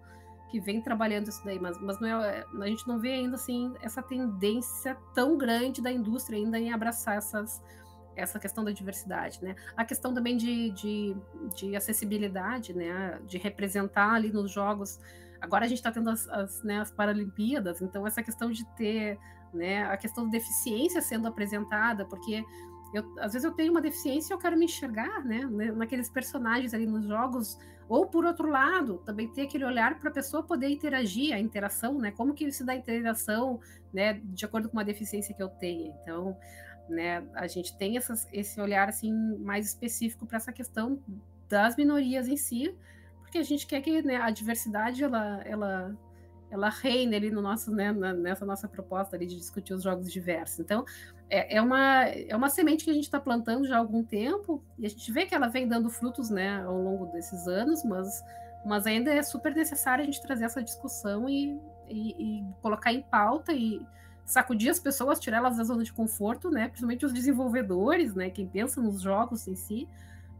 que 0.51 0.61
vem 0.61 0.81
trabalhando 0.81 1.29
isso 1.29 1.45
daí, 1.45 1.59
mas, 1.59 1.81
mas 1.81 1.99
não 2.01 2.23
é, 2.23 2.45
a 2.61 2.67
gente 2.67 2.87
não 2.87 2.99
vê 3.01 3.13
ainda 3.13 3.35
assim 3.35 3.75
essa 3.81 4.01
tendência 4.01 4.97
tão 5.13 5.37
grande 5.37 5.83
da 5.83 5.91
indústria 5.91 6.39
ainda 6.39 6.59
em 6.59 6.73
abraçar 6.73 7.17
essas 7.17 7.61
essa 8.17 8.39
questão 8.39 8.65
da 8.65 8.73
diversidade, 8.73 9.43
né? 9.43 9.55
A 9.77 9.85
questão 9.85 10.13
também 10.13 10.37
de, 10.37 10.71
de, 10.71 11.17
de 11.55 11.77
acessibilidade, 11.77 12.73
né? 12.73 13.21
De 13.27 13.39
representar 13.39 14.15
ali 14.15 14.33
nos 14.33 14.51
jogos. 14.51 14.99
Agora 15.41 15.67
a 15.67 15.69
gente 15.69 15.79
está 15.79 15.93
tendo 15.93 16.11
as, 16.11 16.29
as, 16.29 16.63
né, 16.63 16.81
as 16.81 16.91
Paralimpíadas, 16.91 17.83
então 17.83 18.07
essa 18.07 18.23
questão 18.23 18.51
de 18.51 18.65
ter 18.75 19.19
né, 19.53 19.85
a 19.85 19.97
questão 19.97 20.25
da 20.25 20.31
deficiência 20.31 21.01
sendo 21.01 21.29
apresentada, 21.29 22.05
porque 22.05 22.45
eu, 22.95 23.05
às 23.19 23.33
vezes 23.33 23.45
eu 23.45 23.53
tenho 23.53 23.73
uma 23.73 23.81
deficiência 23.81 24.33
e 24.33 24.35
eu 24.35 24.39
quero 24.39 24.57
me 24.57 24.65
enxergar, 24.65 25.25
né, 25.25 25.45
né, 25.45 25.73
naqueles 25.73 26.09
personagens 26.09 26.73
ali 26.73 26.87
nos 26.87 27.05
jogos, 27.05 27.59
ou 27.89 28.07
por 28.07 28.25
outro 28.25 28.49
lado, 28.49 28.99
também 29.05 29.29
ter 29.29 29.43
aquele 29.43 29.65
olhar 29.65 29.99
para 29.99 30.11
a 30.11 30.13
pessoa 30.13 30.43
poder 30.43 30.69
interagir, 30.69 31.35
a 31.35 31.39
interação, 31.39 31.99
né, 31.99 32.11
como 32.11 32.35
que 32.35 32.51
se 32.51 32.65
dá 32.65 32.73
a 32.73 32.77
interação, 32.77 33.61
né, 33.93 34.21
de 34.25 34.45
acordo 34.45 34.69
com 34.69 34.77
uma 34.77 34.85
deficiência 34.85 35.35
que 35.35 35.43
eu 35.43 35.49
tenha. 35.49 35.95
Então, 36.03 36.37
né? 36.89 37.25
A 37.35 37.47
gente 37.47 37.77
tem 37.77 37.97
essas, 37.97 38.29
esse 38.33 38.61
olhar 38.61 38.89
assim 38.89 39.13
mais 39.39 39.67
específico 39.67 40.27
para 40.27 40.37
essa 40.37 40.53
questão 40.53 40.99
das 41.49 41.77
minorias 41.77 42.29
em 42.29 42.37
si, 42.37 42.75
porque 43.21 43.39
a 43.39 43.43
gente 43.43 43.67
quer 43.67 43.81
que 43.81 44.03
né, 44.03 44.17
a 44.17 44.31
diversidade 44.31 45.03
ela, 45.03 45.43
ela, 45.45 45.97
ela 46.51 46.69
reine 46.69 47.17
ali 47.17 47.31
no 47.31 47.43
nosso, 47.43 47.71
né, 47.71 47.93
nessa 47.93 48.45
nossa 48.45 48.69
proposta 48.69 49.17
ali 49.17 49.27
de 49.27 49.37
discutir 49.37 49.75
os 49.75 49.83
jogos 49.83 50.11
diversos. 50.11 50.61
Então, 50.61 50.85
é, 51.29 51.57
é, 51.57 51.63
uma, 51.63 52.05
é 52.05 52.35
uma 52.37 52.49
semente 52.49 52.85
que 52.85 52.91
a 52.91 52.95
gente 52.95 53.05
está 53.05 53.21
plantando 53.21 53.67
já 53.67 53.77
há 53.77 53.79
algum 53.79 54.05
tempo 54.05 54.63
e 54.79 54.87
a 54.87 54.89
gente 54.89 55.11
vê 55.11 55.27
que 55.27 55.35
ela 55.35 55.49
vem 55.49 55.67
dando 55.67 55.91
frutos 55.91 56.31
né, 56.31 56.63
ao 56.63 56.81
longo 56.81 57.07
desses 57.07 57.49
anos, 57.49 57.85
mas, 57.85 58.25
mas 58.65 58.87
ainda 58.87 59.13
é 59.13 59.23
super 59.23 59.55
necessário 59.55 60.03
a 60.03 60.07
gente 60.07 60.23
trazer 60.23 60.45
essa 60.45 60.63
discussão 60.63 61.29
e, 61.29 61.61
e, 61.89 62.41
e 62.41 62.45
colocar 62.63 62.93
em 62.93 63.03
pauta 63.03 63.53
e 63.53 63.85
sacudir 64.27 64.71
as 64.71 64.81
pessoas, 64.81 65.21
tirar 65.21 65.39
elas 65.39 65.57
da 65.57 65.65
zona 65.65 65.85
de 65.85 65.93
conforto, 65.93 66.51
né? 66.51 66.67
Principalmente 66.67 67.07
os 67.07 67.13
desenvolvedores, 67.13 68.15
né? 68.15 68.29
Quem 68.29 68.47
pensa 68.47 68.83
nos 68.83 69.01
jogos 69.01 69.47
em 69.47 69.55
si, 69.55 69.89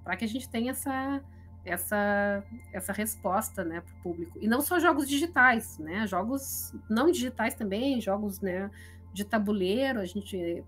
para 0.03 0.17
que 0.17 0.25
a 0.25 0.29
gente 0.29 0.49
tenha 0.49 0.73
essa 0.73 1.23
essa 1.65 2.45
essa 2.73 2.93
resposta, 2.93 3.65
né, 3.65 3.81
para 3.81 3.93
o 3.95 4.03
público. 4.03 4.39
E 4.41 4.47
não 4.47 4.61
só 4.61 4.79
jogos 4.79 5.09
digitais, 5.09 5.79
né? 5.79 6.07
Jogos 6.07 6.75
não 6.89 7.11
digitais 7.11 7.55
também, 7.55 8.01
jogos, 8.01 8.41
né, 8.41 8.71
de 9.13 9.25
tabuleiro. 9.25 10.01
A 10.01 10.05
gente 10.05 10.65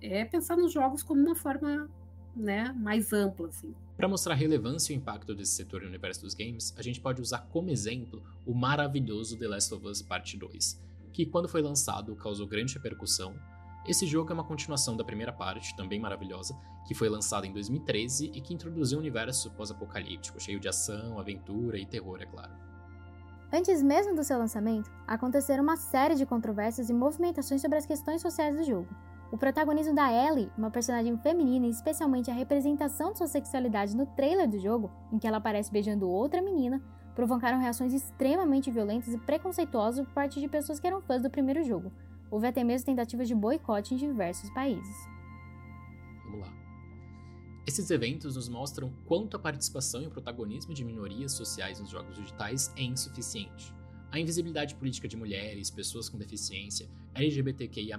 é 0.00 0.24
pensar 0.24 0.56
nos 0.56 0.72
jogos 0.72 1.02
como 1.02 1.20
uma 1.20 1.34
forma, 1.34 1.88
né, 2.34 2.74
mais 2.78 3.12
ampla, 3.12 3.48
assim. 3.48 3.74
Para 3.96 4.08
mostrar 4.08 4.34
a 4.34 4.36
relevância 4.36 4.92
e 4.92 4.96
o 4.96 4.98
impacto 4.98 5.34
desse 5.34 5.52
setor 5.52 5.82
no 5.82 5.88
universo 5.88 6.22
dos 6.22 6.34
games, 6.34 6.74
a 6.78 6.82
gente 6.82 7.00
pode 7.00 7.20
usar 7.20 7.40
como 7.50 7.68
exemplo 7.70 8.22
o 8.46 8.54
maravilhoso 8.54 9.36
The 9.36 9.48
Last 9.48 9.74
of 9.74 9.86
Us 9.86 10.00
Parte 10.00 10.36
2 10.36 10.87
que 11.18 11.26
quando 11.26 11.48
foi 11.48 11.60
lançado 11.60 12.14
causou 12.14 12.46
grande 12.46 12.74
repercussão. 12.74 13.34
Esse 13.84 14.06
jogo 14.06 14.30
é 14.30 14.34
uma 14.34 14.44
continuação 14.44 14.96
da 14.96 15.02
primeira 15.02 15.32
parte, 15.32 15.74
também 15.74 15.98
maravilhosa, 15.98 16.56
que 16.86 16.94
foi 16.94 17.08
lançada 17.08 17.44
em 17.44 17.52
2013 17.52 18.30
e 18.32 18.40
que 18.40 18.54
introduziu 18.54 18.98
um 18.98 19.00
universo 19.00 19.50
pós-apocalíptico, 19.50 20.38
cheio 20.38 20.60
de 20.60 20.68
ação, 20.68 21.18
aventura 21.18 21.76
e 21.76 21.84
terror, 21.84 22.22
é 22.22 22.26
claro. 22.26 22.52
Antes 23.52 23.82
mesmo 23.82 24.14
do 24.14 24.22
seu 24.22 24.38
lançamento, 24.38 24.92
aconteceram 25.08 25.64
uma 25.64 25.76
série 25.76 26.14
de 26.14 26.24
controvérsias 26.24 26.88
e 26.88 26.94
movimentações 26.94 27.60
sobre 27.60 27.78
as 27.78 27.86
questões 27.86 28.22
sociais 28.22 28.56
do 28.56 28.62
jogo. 28.62 28.86
O 29.32 29.36
protagonismo 29.36 29.96
da 29.96 30.12
Ellie, 30.12 30.52
uma 30.56 30.70
personagem 30.70 31.18
feminina 31.18 31.66
e 31.66 31.70
especialmente 31.70 32.30
a 32.30 32.34
representação 32.34 33.10
de 33.10 33.18
sua 33.18 33.26
sexualidade 33.26 33.96
no 33.96 34.06
trailer 34.06 34.48
do 34.48 34.60
jogo, 34.60 34.88
em 35.12 35.18
que 35.18 35.26
ela 35.26 35.38
aparece 35.38 35.72
beijando 35.72 36.08
outra 36.08 36.40
menina, 36.40 36.80
provocaram 37.18 37.58
reações 37.58 37.92
extremamente 37.92 38.70
violentas 38.70 39.12
e 39.12 39.18
preconceituosas 39.18 40.06
por 40.06 40.14
parte 40.14 40.38
de 40.38 40.46
pessoas 40.46 40.78
que 40.78 40.86
eram 40.86 41.02
fãs 41.02 41.20
do 41.20 41.28
primeiro 41.28 41.64
jogo. 41.64 41.90
Houve 42.30 42.46
até 42.46 42.62
mesmo 42.62 42.86
tentativas 42.86 43.26
de 43.26 43.34
boicote 43.34 43.92
em 43.92 43.96
diversos 43.96 44.48
países. 44.50 44.96
Vamos 46.22 46.42
lá. 46.42 46.54
Esses 47.66 47.90
eventos 47.90 48.36
nos 48.36 48.48
mostram 48.48 48.92
quanto 49.04 49.36
a 49.36 49.40
participação 49.40 50.00
e 50.00 50.06
o 50.06 50.10
protagonismo 50.10 50.72
de 50.72 50.84
minorias 50.84 51.32
sociais 51.32 51.80
nos 51.80 51.90
jogos 51.90 52.14
digitais 52.14 52.72
é 52.76 52.84
insuficiente. 52.84 53.74
A 54.12 54.20
invisibilidade 54.20 54.76
política 54.76 55.08
de 55.08 55.16
mulheres, 55.16 55.70
pessoas 55.70 56.08
com 56.08 56.18
deficiência, 56.18 56.88
LGBTQIA, 57.16 57.98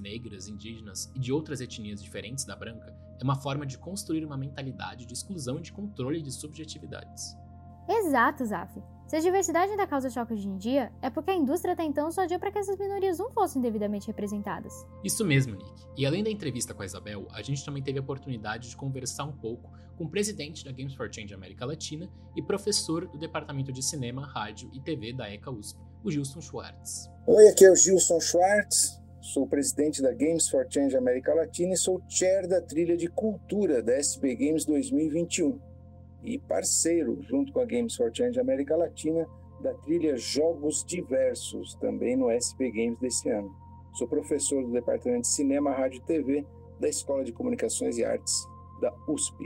negras, 0.00 0.48
indígenas 0.48 1.08
e 1.14 1.20
de 1.20 1.32
outras 1.32 1.60
etnias 1.60 2.02
diferentes 2.02 2.44
da 2.44 2.56
branca 2.56 2.92
é 3.16 3.22
uma 3.22 3.36
forma 3.36 3.64
de 3.64 3.78
construir 3.78 4.24
uma 4.24 4.36
mentalidade 4.36 5.06
de 5.06 5.14
exclusão 5.14 5.60
e 5.60 5.62
de 5.62 5.72
controle 5.72 6.20
de 6.20 6.32
subjetividades. 6.32 7.45
Exato, 7.88 8.44
Zaf. 8.44 8.82
Se 9.06 9.14
a 9.14 9.20
diversidade 9.20 9.70
ainda 9.70 9.86
causa 9.86 10.10
choque 10.10 10.32
hoje 10.32 10.48
em 10.48 10.56
dia, 10.56 10.90
é 11.00 11.08
porque 11.08 11.30
a 11.30 11.34
indústria 11.34 11.74
até 11.74 11.84
então 11.84 12.10
só 12.10 12.26
deu 12.26 12.40
para 12.40 12.50
que 12.50 12.58
essas 12.58 12.76
minorias 12.76 13.18
não 13.18 13.30
fossem 13.30 13.62
devidamente 13.62 14.08
representadas. 14.08 14.84
Isso 15.04 15.24
mesmo, 15.24 15.54
Nick. 15.54 15.86
E 15.96 16.04
além 16.04 16.24
da 16.24 16.30
entrevista 16.30 16.74
com 16.74 16.82
a 16.82 16.84
Isabel, 16.84 17.28
a 17.30 17.40
gente 17.40 17.64
também 17.64 17.80
teve 17.80 18.00
a 18.00 18.02
oportunidade 18.02 18.68
de 18.68 18.76
conversar 18.76 19.24
um 19.24 19.32
pouco 19.32 19.70
com 19.96 20.04
o 20.04 20.10
presidente 20.10 20.64
da 20.64 20.72
Games 20.72 20.94
for 20.94 21.08
Change 21.12 21.32
América 21.32 21.64
Latina 21.64 22.10
e 22.34 22.42
professor 22.42 23.06
do 23.06 23.16
Departamento 23.16 23.72
de 23.72 23.80
Cinema, 23.80 24.26
Rádio 24.26 24.68
e 24.74 24.80
TV 24.80 25.12
da 25.12 25.32
ECA 25.32 25.52
USP, 25.52 25.78
o 26.02 26.10
Gilson 26.10 26.40
Schwartz. 26.40 27.08
Oi, 27.28 27.48
aqui 27.48 27.64
é 27.64 27.70
o 27.70 27.76
Gilson 27.76 28.18
Schwartz, 28.18 29.00
sou 29.20 29.46
presidente 29.46 30.02
da 30.02 30.12
Games 30.12 30.48
for 30.48 30.66
Change 30.68 30.96
América 30.96 31.32
Latina 31.32 31.74
e 31.74 31.76
sou 31.76 32.02
chair 32.08 32.48
da 32.48 32.60
trilha 32.60 32.96
de 32.96 33.06
cultura 33.06 33.80
da 33.80 33.94
SB 33.94 34.34
Games 34.34 34.64
2021 34.64 35.75
e 36.22 36.38
parceiro, 36.38 37.20
junto 37.22 37.52
com 37.52 37.60
a 37.60 37.64
Games 37.64 37.94
for 37.94 38.10
Change 38.14 38.38
América 38.40 38.76
Latina, 38.76 39.26
da 39.60 39.74
trilha 39.74 40.16
Jogos 40.16 40.84
Diversos, 40.84 41.74
também 41.76 42.16
no 42.16 42.30
SP 42.30 42.70
Games 42.70 42.98
desse 42.98 43.28
ano. 43.28 43.54
Sou 43.94 44.06
professor 44.06 44.62
do 44.62 44.72
Departamento 44.72 45.22
de 45.22 45.28
Cinema, 45.28 45.72
Rádio 45.72 45.98
e 45.98 46.04
TV 46.04 46.46
da 46.78 46.88
Escola 46.88 47.24
de 47.24 47.32
Comunicações 47.32 47.96
e 47.96 48.04
Artes 48.04 48.46
da 48.80 48.94
USP. 49.08 49.44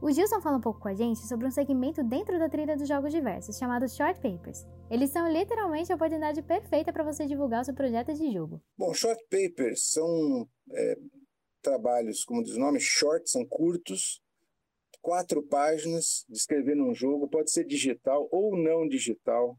O 0.00 0.10
Gilson 0.10 0.40
fala 0.40 0.56
um 0.56 0.60
pouco 0.60 0.80
com 0.80 0.88
a 0.88 0.94
gente 0.94 1.20
sobre 1.20 1.46
um 1.46 1.50
segmento 1.50 2.02
dentro 2.02 2.36
da 2.36 2.48
trilha 2.48 2.76
dos 2.76 2.88
Jogos 2.88 3.12
Diversos, 3.12 3.56
chamado 3.56 3.88
Short 3.88 4.20
Papers. 4.20 4.66
Eles 4.90 5.10
são 5.10 5.30
literalmente 5.30 5.92
a 5.92 5.94
oportunidade 5.94 6.42
perfeita 6.42 6.92
para 6.92 7.04
você 7.04 7.24
divulgar 7.24 7.62
o 7.62 7.64
seu 7.64 7.72
projeto 7.72 8.12
de 8.12 8.32
jogo. 8.32 8.60
Bom, 8.76 8.92
Short 8.92 9.22
Papers 9.30 9.92
são 9.92 10.48
é, 10.72 10.96
trabalhos, 11.62 12.24
como 12.24 12.42
diz 12.42 12.56
o 12.56 12.60
nome, 12.60 12.80
short, 12.80 13.30
são 13.30 13.46
curtos, 13.46 14.20
quatro 15.02 15.42
páginas 15.42 16.24
descrevendo 16.28 16.84
um 16.84 16.94
jogo, 16.94 17.28
pode 17.28 17.50
ser 17.50 17.64
digital 17.66 18.28
ou 18.30 18.56
não 18.56 18.88
digital. 18.88 19.58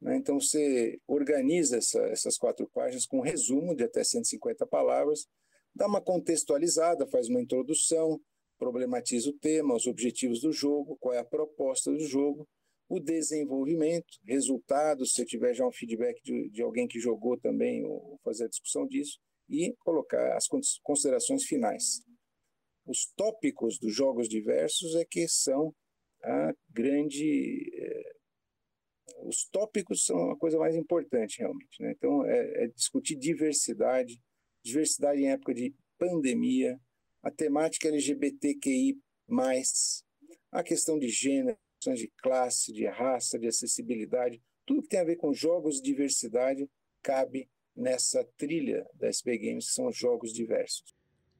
Né? 0.00 0.16
Então 0.16 0.40
você 0.40 0.98
organiza 1.06 1.76
essa, 1.76 2.00
essas 2.06 2.38
quatro 2.38 2.70
páginas 2.72 3.04
com 3.04 3.18
um 3.18 3.22
resumo 3.22 3.74
de 3.74 3.84
até 3.84 4.02
150 4.04 4.64
palavras, 4.66 5.26
dá 5.74 5.86
uma 5.86 6.00
contextualizada, 6.00 7.06
faz 7.06 7.28
uma 7.28 7.40
introdução, 7.40 8.20
problematiza 8.58 9.28
o 9.28 9.38
tema, 9.38 9.74
os 9.74 9.86
objetivos 9.86 10.40
do 10.40 10.52
jogo, 10.52 10.96
qual 10.98 11.14
é 11.14 11.18
a 11.18 11.24
proposta 11.24 11.90
do 11.90 12.00
jogo, 12.00 12.48
o 12.88 13.00
desenvolvimento, 13.00 14.06
resultados, 14.24 15.12
se 15.12 15.24
tiver 15.26 15.52
já 15.52 15.66
um 15.66 15.72
feedback 15.72 16.22
de, 16.22 16.48
de 16.50 16.62
alguém 16.62 16.86
que 16.86 17.00
jogou 17.00 17.36
também, 17.36 17.84
ou 17.84 18.18
fazer 18.22 18.44
a 18.44 18.48
discussão 18.48 18.86
disso, 18.86 19.18
e 19.50 19.74
colocar 19.80 20.36
as 20.36 20.46
considerações 20.82 21.44
finais 21.44 22.04
os 22.86 23.06
tópicos 23.16 23.78
dos 23.78 23.94
jogos 23.94 24.28
diversos 24.28 24.94
é 24.94 25.04
que 25.04 25.28
são 25.28 25.74
a 26.22 26.54
grande. 26.70 27.70
É, 27.74 28.16
os 29.24 29.44
tópicos 29.50 30.04
são 30.04 30.30
a 30.30 30.38
coisa 30.38 30.58
mais 30.58 30.74
importante, 30.74 31.38
realmente. 31.38 31.82
Né? 31.82 31.92
Então, 31.96 32.24
é, 32.24 32.64
é, 32.64 32.68
discutir 32.68 33.16
diversidade, 33.16 34.20
diversidade 34.64 35.20
em 35.20 35.30
época 35.30 35.54
de 35.54 35.74
pandemia, 35.98 36.78
a 37.22 37.30
temática 37.30 37.88
LGBTQI, 37.88 38.98
a 40.52 40.62
questão 40.62 40.98
de 40.98 41.08
gênero, 41.08 41.58
de 41.94 42.10
classe, 42.18 42.72
de 42.72 42.86
raça, 42.86 43.38
de 43.38 43.46
acessibilidade, 43.46 44.42
tudo 44.64 44.82
que 44.82 44.88
tem 44.88 45.00
a 45.00 45.04
ver 45.04 45.16
com 45.16 45.32
jogos 45.32 45.76
de 45.76 45.82
diversidade 45.82 46.68
cabe 47.02 47.48
nessa 47.74 48.24
trilha 48.36 48.88
da 48.94 49.08
SB 49.08 49.38
Games, 49.38 49.68
que 49.68 49.74
são 49.74 49.92
jogos 49.92 50.32
diversos. 50.32 50.95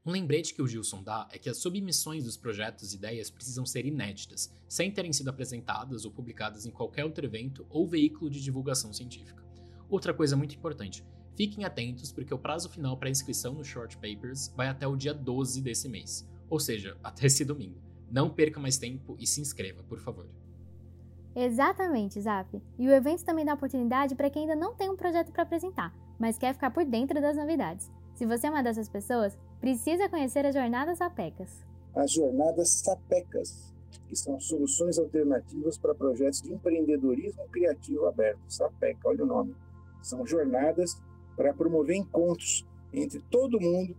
Um 0.07 0.13
lembrete 0.13 0.55
que 0.55 0.63
o 0.63 0.69
Gilson 0.69 1.03
dá 1.03 1.27
é 1.33 1.39
que 1.39 1.51
as 1.51 1.57
submissões 1.57 2.23
dos 2.23 2.37
projetos 2.37 2.93
e 2.93 2.97
ideias 2.97 3.29
precisam 3.29 3.67
ser 3.67 3.85
inéditas, 3.85 4.55
sem 4.69 4.89
terem 4.89 5.13
sido 5.13 5.31
apresentadas 5.31 6.05
ou 6.05 6.13
publicadas 6.13 6.65
em 6.65 6.71
qualquer 6.71 7.05
outro 7.05 7.27
evento 7.27 7.67
ou 7.69 7.89
veículo 7.89 8.31
de 8.31 8.41
divulgação 8.41 8.93
científica. 8.93 9.43
Outra 9.91 10.15
coisa 10.15 10.37
muito 10.37 10.55
importante, 10.55 11.05
fiquem 11.35 11.65
atentos 11.65 12.13
porque 12.13 12.33
o 12.33 12.39
prazo 12.39 12.69
final 12.69 12.97
para 12.97 13.11
inscrição 13.11 13.55
no 13.55 13.65
Short 13.65 13.97
Papers 13.97 14.53
vai 14.57 14.69
até 14.69 14.87
o 14.87 14.95
dia 14.95 15.13
12 15.13 15.61
desse 15.61 15.89
mês, 15.89 16.25
ou 16.49 16.61
seja, 16.61 16.97
até 17.03 17.27
esse 17.27 17.45
domingo. 17.45 17.83
Não 18.09 18.31
perca 18.31 18.61
mais 18.61 18.79
tempo 18.79 19.17
e 19.19 19.27
se 19.27 19.41
inscreva, 19.41 19.83
por 19.83 19.99
favor. 19.99 20.29
Exatamente, 21.35 22.21
Zap. 22.21 22.63
E 22.79 22.87
o 22.87 22.93
evento 22.93 23.25
também 23.25 23.45
dá 23.45 23.55
oportunidade 23.55 24.15
para 24.15 24.31
quem 24.31 24.43
ainda 24.43 24.55
não 24.55 24.73
tem 24.77 24.89
um 24.89 24.97
projeto 24.97 25.33
para 25.33 25.43
apresentar, 25.43 25.93
mas 26.17 26.39
quer 26.39 26.55
ficar 26.55 26.71
por 26.71 26.85
dentro 26.85 27.21
das 27.21 27.37
novidades. 27.37 27.91
Se 28.15 28.25
você 28.25 28.47
é 28.47 28.51
uma 28.51 28.63
dessas 28.63 28.89
pessoas, 28.89 29.37
precisa 29.67 30.09
conhecer 30.09 30.47
as 30.47 30.55
Jornadas 30.55 30.99
Sapecas. 30.99 31.67
As 31.93 32.13
Jornadas 32.13 32.71
Sapecas, 32.85 33.75
que 34.07 34.15
são 34.15 34.39
soluções 34.39 34.97
alternativas 34.97 35.77
para 35.77 35.93
projetos 35.93 36.41
de 36.41 36.53
empreendedorismo 36.53 37.49
criativo 37.49 38.07
aberto. 38.07 38.39
Sapeca, 38.47 39.09
olha 39.09 39.25
o 39.25 39.27
nome. 39.27 39.57
São 40.05 40.25
jornadas 40.25 40.97
para 41.37 41.53
promover 41.53 41.97
encontros 41.97 42.65
entre 42.93 43.19
todo 43.29 43.61
mundo, 43.61 43.97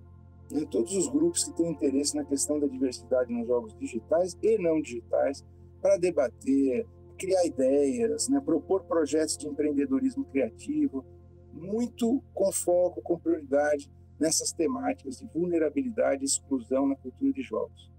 né, 0.49 0.65
todos 0.71 0.95
os 0.95 1.09
grupos 1.09 1.43
que 1.43 1.51
têm 1.57 1.69
interesse 1.69 2.15
na 2.15 2.23
questão 2.23 2.57
da 2.61 2.67
diversidade 2.67 3.33
nos 3.33 3.45
jogos 3.45 3.77
digitais 3.77 4.37
e 4.41 4.57
não 4.57 4.81
digitais, 4.81 5.43
para 5.81 5.97
debater, 5.97 6.87
criar 7.17 7.45
ideias, 7.45 8.29
né, 8.29 8.39
propor 8.39 8.85
projetos 8.85 9.37
de 9.37 9.49
empreendedorismo 9.49 10.23
criativo, 10.31 11.03
muito 11.51 12.23
com 12.33 12.53
foco, 12.53 13.01
com 13.01 13.19
prioridade 13.19 13.91
nessas 14.19 14.51
temáticas 14.51 15.19
de 15.19 15.27
vulnerabilidade 15.27 16.23
e 16.23 16.25
exclusão 16.25 16.87
na 16.87 16.95
cultura 16.95 17.31
de 17.31 17.43
jogos. 17.43 17.91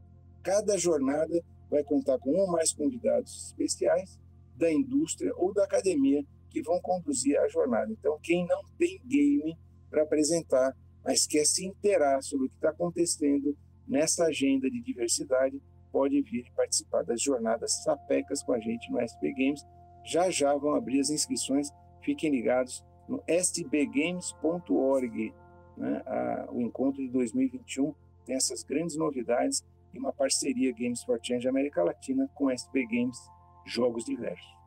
Cada 0.43 0.77
jornada 0.77 1.41
vai 1.71 1.85
contar 1.85 2.19
com 2.19 2.33
um 2.33 2.41
ou 2.41 2.51
mais 2.51 2.73
convidados 2.73 3.47
especiais 3.47 4.19
da 4.57 4.73
indústria 4.73 5.33
ou 5.37 5.55
da 5.55 5.63
academia 5.65 6.25
que 6.51 6.63
vão 6.63 6.81
conduzir 6.81 7.39
a 7.39 7.47
jornada. 7.49 7.93
Então, 7.93 8.19
quem 8.23 8.47
não 8.47 8.63
tem 8.79 8.99
game 9.07 9.57
para 9.91 10.03
apresentar, 10.03 10.75
mas 11.05 11.27
quer 11.27 11.45
se 11.45 11.67
interar 11.67 12.23
sobre 12.23 12.47
o 12.47 12.49
que 12.49 12.55
está 12.57 12.71
acontecendo 12.71 13.55
nessa 13.87 14.25
agenda 14.25 14.71
de 14.71 14.83
diversidade, 14.83 15.61
pode 15.93 16.23
vir 16.23 16.51
participar 16.55 17.05
das 17.05 17.21
jornadas 17.23 17.83
sapecas 17.83 18.43
com 18.43 18.53
a 18.53 18.59
gente 18.59 18.91
no 18.91 18.99
SB 19.01 19.33
Games. 19.33 19.63
Já 20.05 20.31
já 20.31 20.55
vão 20.57 20.75
abrir 20.75 21.01
as 21.01 21.11
inscrições, 21.11 21.69
fiquem 22.03 22.31
ligados 22.31 22.85
no 23.09 23.23
sbgames.org 23.27 25.35
né, 25.79 26.03
a, 26.07 26.49
o 26.51 26.61
encontro 26.61 27.03
de 27.03 27.09
2021 27.09 27.95
tem 28.27 28.37
essas 28.37 28.63
grandes 28.63 28.97
novidades 28.97 29.65
e 29.95 29.99
uma 29.99 30.13
parceria 30.13 30.73
Games 30.73 31.03
for 31.03 31.19
Change 31.23 31.49
América 31.49 31.83
Latina 31.83 32.29
com 32.35 32.49
a 32.49 32.57
SP 32.57 32.85
Games 32.87 33.19
Jogos 33.67 34.05
Diversos. 34.05 34.59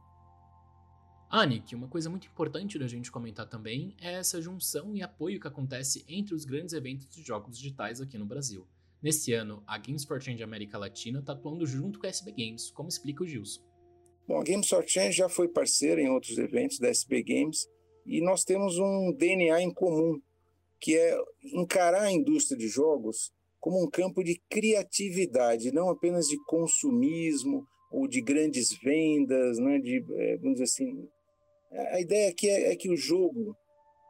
Ah, 1.29 1.45
Nick, 1.45 1.73
uma 1.75 1.87
coisa 1.87 2.09
muito 2.09 2.27
importante 2.27 2.77
da 2.77 2.87
gente 2.87 3.11
comentar 3.11 3.47
também 3.47 3.95
é 4.01 4.15
essa 4.15 4.41
junção 4.41 4.93
e 4.95 5.01
apoio 5.01 5.39
que 5.39 5.47
acontece 5.47 6.03
entre 6.07 6.33
os 6.33 6.43
grandes 6.43 6.73
eventos 6.73 7.07
de 7.07 7.21
jogos 7.21 7.57
digitais 7.57 8.01
aqui 8.01 8.17
no 8.17 8.25
Brasil. 8.25 8.67
Nesse 9.01 9.33
ano, 9.33 9.63
a 9.65 9.77
Games 9.77 10.03
for 10.03 10.21
Change 10.21 10.43
América 10.43 10.77
Latina 10.77 11.19
está 11.19 11.31
atuando 11.33 11.65
junto 11.65 11.99
com 11.99 12.05
a 12.05 12.09
SB 12.09 12.33
Games, 12.33 12.69
como 12.71 12.89
explica 12.89 13.23
o 13.23 13.27
Gilson. 13.27 13.61
Bom, 14.27 14.39
a 14.39 14.43
Games 14.43 14.67
for 14.67 14.83
Change 14.85 15.13
já 15.13 15.29
foi 15.29 15.47
parceira 15.47 16.01
em 16.01 16.09
outros 16.09 16.37
eventos 16.37 16.79
da 16.79 16.89
SB 16.89 17.23
Games 17.23 17.65
e 18.05 18.21
nós 18.21 18.43
temos 18.43 18.77
um 18.77 19.15
DNA 19.17 19.61
em 19.61 19.73
comum, 19.73 20.21
que 20.81 20.97
é 20.97 21.15
encarar 21.53 22.01
a 22.01 22.11
indústria 22.11 22.57
de 22.57 22.67
jogos 22.67 23.31
como 23.59 23.81
um 23.81 23.89
campo 23.89 24.23
de 24.23 24.41
criatividade, 24.49 25.71
não 25.71 25.89
apenas 25.89 26.25
de 26.25 26.35
consumismo 26.45 27.63
ou 27.91 28.07
de 28.07 28.21
grandes 28.21 28.69
vendas, 28.81 29.59
né, 29.59 29.77
de, 29.77 30.03
é, 30.17 30.37
vamos 30.37 30.53
dizer 30.53 30.63
assim, 30.63 31.07
a 31.93 32.01
ideia 32.01 32.29
aqui 32.29 32.49
é, 32.49 32.71
é 32.71 32.75
que 32.75 32.91
o 32.91 32.97
jogo, 32.97 33.55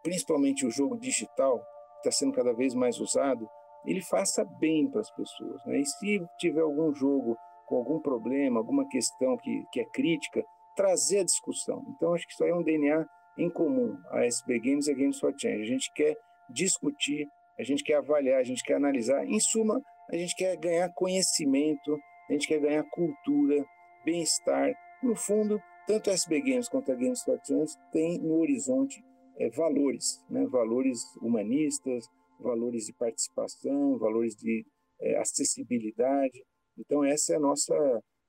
principalmente 0.01 0.66
o 0.66 0.72
jogo 0.72 0.98
digital, 0.98 1.60
que 2.01 2.08
está 2.08 2.12
sendo 2.12 2.32
cada 2.32 2.54
vez 2.54 2.74
mais 2.74 2.98
usado, 3.00 3.46
ele 3.86 4.01
faça 4.01 4.46
bem 4.60 4.90
para 4.90 5.01
as 5.01 5.12
pessoas. 5.12 5.66
Né? 5.66 5.82
E 5.82 5.86
se 5.86 6.22
tiver 6.40 6.62
algum 6.62 6.94
jogo 6.94 7.36
com 7.68 7.75
algum 7.75 8.00
problema, 8.00 8.60
alguma 8.60 8.88
questão 8.88 9.38
que, 9.38 9.63
que 9.72 9.82
é 9.82 9.86
crítica, 9.86 10.44
trazer 10.75 11.20
a 11.20 11.24
discussão. 11.24 11.84
Então, 11.90 12.13
acho 12.13 12.25
que 12.25 12.34
isso 12.34 12.44
aí 12.44 12.51
é 12.51 12.56
um 12.56 12.63
DNA 12.63 13.06
em 13.38 13.50
comum, 13.50 13.98
a 14.10 14.25
SB 14.25 14.60
Games 14.60 14.88
e 14.88 14.92
a 14.92 14.96
Games 14.96 15.20
for 15.20 15.34
Change. 15.38 15.62
A 15.62 15.66
gente 15.66 15.92
quer 15.94 16.16
discutir, 16.51 17.27
a 17.60 17.63
gente 17.63 17.84
quer 17.84 17.96
avaliar, 17.96 18.39
a 18.39 18.43
gente 18.43 18.63
quer 18.63 18.75
analisar. 18.75 19.25
Em 19.25 19.39
suma, 19.39 19.81
a 20.10 20.15
gente 20.15 20.36
quer 20.36 20.55
ganhar 20.58 20.89
conhecimento, 20.96 21.98
a 22.29 22.34
gente 22.34 22.48
quer 22.48 22.60
ganhar 22.60 22.84
cultura, 22.89 23.63
bem-estar. 24.03 24.74
No 25.03 25.15
fundo, 25.15 25.62
tanto 25.88 26.10
SB 26.10 26.41
Games 26.41 26.70
quanto 26.70 26.91
a 26.91 26.96
Games 26.96 27.24
for 27.24 27.39
Change 27.46 27.74
tem 27.91 28.20
no 28.20 28.39
horizonte 28.39 29.03
é, 29.38 29.50
valores, 29.50 30.24
né? 30.29 30.46
valores 30.48 31.03
humanistas, 31.22 32.05
valores 32.39 32.86
de 32.86 32.93
participação, 32.93 33.98
valores 33.98 34.36
de 34.36 34.65
é, 35.01 35.17
acessibilidade. 35.17 36.43
Então, 36.77 37.03
essa 37.03 37.34
é 37.34 37.36
a 37.36 37.39
nossa, 37.39 37.75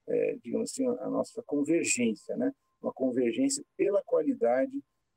é, 0.08 0.36
digamos 0.42 0.70
assim, 0.70 0.86
a 0.86 1.08
nossa 1.08 1.42
convergência, 1.46 2.36
né? 2.36 2.50
uma 2.82 2.92
convergência 2.92 3.62
pela 3.76 4.02
qualidade 4.04 4.72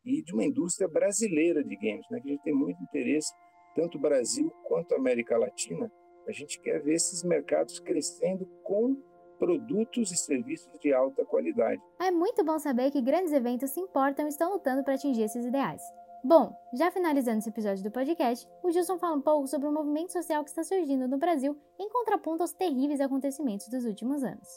e 0.05 0.21
de 0.21 0.33
uma 0.33 0.43
indústria 0.43 0.87
brasileira 0.87 1.63
de 1.63 1.75
games, 1.75 2.05
né? 2.11 2.19
que 2.21 2.29
a 2.29 2.31
gente 2.31 2.43
tem 2.43 2.53
muito 2.53 2.81
interesse, 2.83 3.33
tanto 3.75 3.99
Brasil 3.99 4.49
quanto 4.67 4.95
América 4.95 5.37
Latina, 5.37 5.91
a 6.27 6.31
gente 6.31 6.59
quer 6.61 6.81
ver 6.81 6.93
esses 6.93 7.23
mercados 7.23 7.79
crescendo 7.79 8.45
com 8.63 8.95
produtos 9.37 10.11
e 10.11 10.15
serviços 10.15 10.71
de 10.79 10.93
alta 10.93 11.25
qualidade. 11.25 11.81
É 11.99 12.09
muito 12.09 12.43
bom 12.43 12.57
saber 12.57 12.91
que 12.91 13.01
grandes 13.01 13.33
eventos 13.33 13.71
se 13.71 13.79
importam 13.79 14.25
e 14.25 14.29
estão 14.29 14.53
lutando 14.53 14.83
para 14.83 14.93
atingir 14.93 15.23
esses 15.23 15.45
ideais. 15.45 15.81
Bom, 16.23 16.51
já 16.73 16.89
finalizando 16.89 17.37
esse 17.37 17.49
episódio 17.49 17.83
do 17.83 17.91
podcast, 17.91 18.47
o 18.63 18.71
Gilson 18.71 18.97
fala 18.97 19.15
um 19.15 19.21
pouco 19.21 19.47
sobre 19.47 19.67
o 19.67 19.71
movimento 19.71 20.11
social 20.11 20.43
que 20.43 20.49
está 20.49 20.63
surgindo 20.63 21.07
no 21.07 21.19
Brasil 21.19 21.55
em 21.79 21.89
contraponto 21.89 22.41
aos 22.41 22.53
terríveis 22.53 22.99
acontecimentos 22.99 23.67
dos 23.67 23.85
últimos 23.85 24.23
anos. 24.23 24.47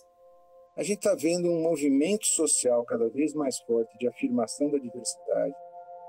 A 0.79 0.83
gente 0.85 0.99
está 0.99 1.13
vendo 1.17 1.51
um 1.51 1.61
movimento 1.61 2.25
social 2.25 2.85
cada 2.85 3.09
vez 3.09 3.35
mais 3.35 3.59
forte 3.63 3.99
de 3.99 4.07
afirmação 4.07 4.71
da 4.71 4.79
diversidade, 4.79 5.55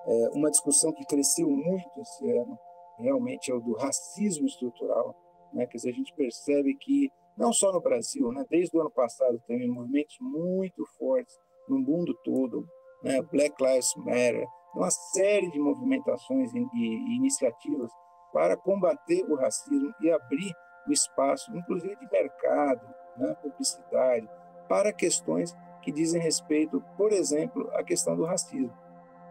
é 0.05 0.29
uma 0.29 0.51
discussão 0.51 0.93
que 0.93 1.03
cresceu 1.05 1.49
muito 1.49 1.89
esse 1.99 2.31
ano, 2.37 2.55
realmente 2.99 3.51
é 3.51 3.55
o 3.55 3.59
do 3.59 3.73
racismo 3.73 4.45
estrutural, 4.45 5.15
né? 5.51 5.65
Quer 5.65 5.77
dizer, 5.77 5.89
a 5.89 5.93
gente 5.93 6.13
percebe 6.13 6.75
que 6.75 7.09
não 7.35 7.51
só 7.51 7.73
no 7.73 7.81
Brasil, 7.81 8.31
né? 8.31 8.45
Desde 8.47 8.77
o 8.77 8.81
ano 8.81 8.91
passado 8.91 9.41
tem 9.47 9.67
movimentos 9.67 10.15
muito 10.21 10.85
fortes 10.99 11.35
no 11.67 11.79
mundo 11.79 12.13
todo, 12.23 12.63
né? 13.03 13.23
Black 13.23 13.55
Lives 13.59 13.91
Matter, 13.97 14.45
uma 14.75 14.91
série 14.91 15.49
de 15.49 15.59
movimentações 15.59 16.53
e, 16.53 16.59
e 16.59 17.17
iniciativas 17.17 17.89
para 18.31 18.55
combater 18.55 19.23
o 19.23 19.35
racismo 19.35 19.91
e 19.99 20.11
abrir 20.11 20.53
o 20.87 20.91
espaço, 20.91 21.51
inclusive 21.57 21.95
de 21.95 22.07
mercado, 22.11 22.85
né, 23.17 23.35
publicidade, 23.41 24.29
para 24.69 24.93
questões 24.93 25.53
que 25.81 25.91
dizem 25.91 26.21
respeito, 26.21 26.81
por 26.95 27.11
exemplo, 27.11 27.67
à 27.73 27.83
questão 27.83 28.15
do 28.15 28.23
racismo, 28.23 28.71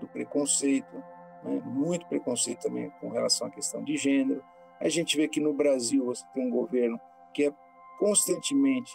do 0.01 0.09
preconceito, 0.09 0.93
né, 1.45 1.63
muito 1.65 2.07
preconceito 2.09 2.63
também 2.63 2.91
com 3.01 3.09
relação 3.11 3.47
à 3.47 3.51
questão 3.51 3.83
de 3.85 3.97
gênero. 3.97 4.43
A 4.81 4.89
gente 4.89 5.17
vê 5.17 5.29
que 5.29 5.41
no 5.41 5.55
Brasil 5.55 6.05
você 6.05 6.25
tem 6.35 6.47
um 6.47 6.51
governo 6.51 6.99
que 7.33 7.47
é 7.47 7.53
constantemente 7.99 8.93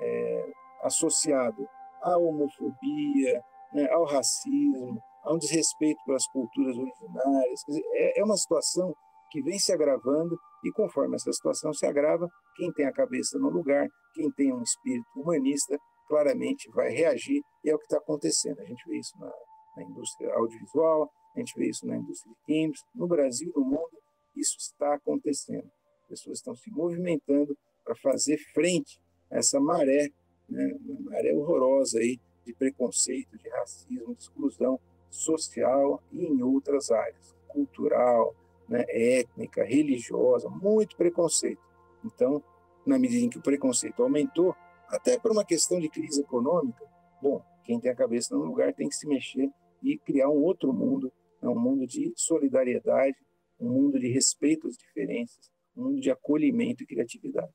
é, 0.00 0.46
associado 0.82 1.68
à 2.02 2.16
homofobia, 2.16 3.42
né, 3.72 3.88
ao 3.90 4.04
racismo, 4.04 4.98
há 5.24 5.32
um 5.32 5.38
desrespeito 5.38 6.00
pelas 6.04 6.26
culturas 6.28 6.76
originárias. 6.76 7.60
Dizer, 7.66 7.82
é, 7.92 8.20
é 8.20 8.24
uma 8.24 8.36
situação 8.36 8.94
que 9.30 9.42
vem 9.42 9.58
se 9.58 9.72
agravando 9.72 10.38
e 10.64 10.70
conforme 10.72 11.16
essa 11.16 11.32
situação 11.32 11.72
se 11.72 11.86
agrava, 11.86 12.28
quem 12.56 12.72
tem 12.72 12.86
a 12.86 12.92
cabeça 12.92 13.38
no 13.38 13.48
lugar, 13.48 13.86
quem 14.12 14.30
tem 14.32 14.52
um 14.52 14.62
espírito 14.62 15.08
humanista, 15.16 15.78
claramente 16.08 16.70
vai 16.70 16.90
reagir 16.90 17.40
e 17.64 17.70
é 17.70 17.74
o 17.74 17.78
que 17.78 17.84
está 17.84 17.98
acontecendo. 17.98 18.60
A 18.60 18.64
gente 18.64 18.82
vê 18.86 18.98
isso 18.98 19.18
na, 19.18 19.32
na, 19.76 19.82
indústria 19.82 20.34
audiovisual, 20.34 21.10
a 21.34 21.38
gente 21.38 21.58
vê 21.58 21.68
isso 21.68 21.86
na 21.86 21.96
indústria 21.96 22.34
de 22.34 22.54
games, 22.54 22.80
no 22.94 23.06
Brasil, 23.06 23.52
no 23.54 23.64
mundo, 23.64 23.98
isso 24.36 24.56
está 24.58 24.94
acontecendo. 24.94 25.70
As 26.02 26.08
pessoas 26.08 26.38
estão 26.38 26.54
se 26.54 26.70
movimentando 26.70 27.56
para 27.84 27.94
fazer 27.96 28.38
frente 28.52 29.00
a 29.30 29.38
essa 29.38 29.58
maré, 29.58 30.08
né, 30.48 30.74
maré 31.04 31.34
horrorosa 31.34 31.98
aí 31.98 32.18
de 32.44 32.52
preconceito, 32.54 33.36
de 33.38 33.48
racismo, 33.48 34.14
de 34.14 34.22
exclusão 34.22 34.78
social 35.08 36.02
e 36.10 36.24
em 36.24 36.42
outras 36.42 36.90
áreas, 36.90 37.34
cultural, 37.48 38.34
né, 38.68 38.84
étnica, 38.88 39.64
religiosa, 39.64 40.48
muito 40.48 40.96
preconceito. 40.96 41.60
Então, 42.04 42.42
na 42.86 42.98
medida 42.98 43.24
em 43.24 43.30
que 43.30 43.38
o 43.38 43.42
preconceito 43.42 44.02
aumentou, 44.02 44.54
até 44.88 45.18
por 45.18 45.30
uma 45.32 45.44
questão 45.44 45.80
de 45.80 45.88
crise 45.88 46.20
econômica, 46.20 46.84
bom, 47.20 47.42
quem 47.64 47.80
tem 47.80 47.90
a 47.90 47.96
cabeça 47.96 48.36
no 48.36 48.44
lugar 48.44 48.74
tem 48.74 48.88
que 48.88 48.94
se 48.94 49.06
mexer 49.06 49.50
e 49.82 49.98
criar 49.98 50.28
um 50.28 50.42
outro 50.42 50.72
mundo, 50.72 51.12
né, 51.40 51.48
um 51.48 51.58
mundo 51.58 51.86
de 51.86 52.12
solidariedade, 52.16 53.16
um 53.58 53.68
mundo 53.68 53.98
de 53.98 54.08
respeito 54.08 54.66
às 54.66 54.76
diferenças, 54.76 55.50
um 55.76 55.84
mundo 55.84 56.00
de 56.00 56.10
acolhimento 56.10 56.82
e 56.82 56.86
criatividade. 56.86 57.52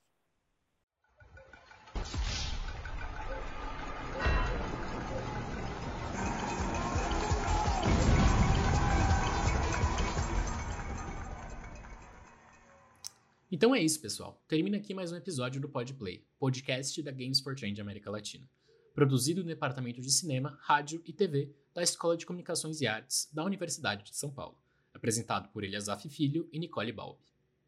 Então 13.50 13.74
é 13.74 13.82
isso, 13.82 14.02
pessoal. 14.02 14.44
Termina 14.46 14.76
aqui 14.76 14.94
mais 14.94 15.14
um 15.14 15.16
episódio 15.16 15.62
do 15.62 15.70
Podplay, 15.70 16.22
podcast 16.38 17.02
da 17.02 17.12
Games 17.12 17.40
for 17.40 17.58
Change 17.58 17.80
América 17.80 18.12
Latina. 18.12 18.46
Produzido 18.94 19.42
no 19.42 19.48
Departamento 19.48 20.02
de 20.02 20.12
Cinema, 20.12 20.58
Rádio 20.64 21.02
e 21.06 21.14
TV 21.14 21.56
da 21.74 21.82
Escola 21.82 22.18
de 22.18 22.26
Comunicações 22.26 22.82
e 22.82 22.88
Artes 22.88 23.30
da 23.32 23.46
Universidade 23.46 24.04
de 24.04 24.18
São 24.18 24.30
Paulo. 24.30 24.58
Apresentado 24.94 25.48
por 25.54 25.64
Eliasaf 25.64 26.10
Filho 26.10 26.50
e 26.52 26.60
Nicole 26.60 26.92
Balbi. 26.92 27.24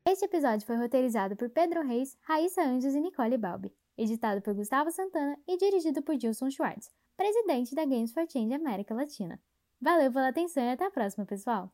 Este 0.05 0.25
episódio 0.25 0.67
foi 0.67 0.75
roteirizado 0.75 1.37
por 1.37 1.49
Pedro 1.49 1.87
Reis, 1.87 2.17
Raíssa 2.23 2.61
Anjos 2.61 2.93
e 2.93 2.99
Nicole 2.99 3.37
Balbi. 3.37 3.73
Editado 3.97 4.41
por 4.41 4.53
Gustavo 4.53 4.91
Santana 4.91 5.37
e 5.47 5.57
dirigido 5.57 6.01
por 6.01 6.19
Gilson 6.19 6.49
Schwartz, 6.49 6.91
presidente 7.15 7.73
da 7.73 7.85
Games 7.85 8.11
for 8.11 8.29
Change 8.29 8.53
América 8.53 8.93
Latina. 8.93 9.39
Valeu 9.79 10.11
pela 10.11 10.27
atenção 10.27 10.61
e 10.61 10.71
até 10.71 10.85
a 10.85 10.91
próxima, 10.91 11.25
pessoal! 11.25 11.73